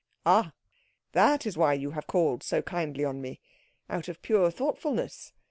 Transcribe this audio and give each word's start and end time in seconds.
"Ah 0.25 0.51
that 1.11 1.45
is 1.45 1.55
why 1.59 1.73
you 1.75 1.91
have 1.91 2.07
called 2.07 2.41
so 2.41 2.63
kindly 2.63 3.05
on 3.05 3.21
me? 3.21 3.39
Out 3.87 4.07
of 4.07 4.19
pure 4.23 4.49
thoughtfulness. 4.49 5.31